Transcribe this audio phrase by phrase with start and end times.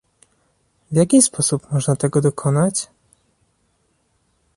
[0.91, 2.87] W jaki sposób można tego dokonać?